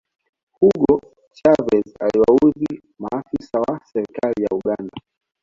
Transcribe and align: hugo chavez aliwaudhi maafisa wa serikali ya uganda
hugo 0.51 1.01
chavez 1.37 1.95
aliwaudhi 1.99 2.81
maafisa 2.99 3.59
wa 3.61 3.79
serikali 3.93 4.43
ya 4.43 4.49
uganda 4.51 4.97